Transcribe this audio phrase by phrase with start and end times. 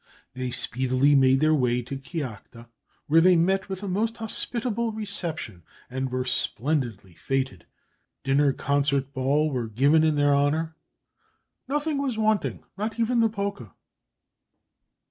[0.33, 2.65] They speedily made their way to Kiakhta,
[3.05, 7.65] where they met with a most hospitable reception, and were splendidly fêted.
[8.23, 10.75] Dinner, concert, ball were given in their honour;
[11.67, 13.73] "nothing was wanting, not even the polka."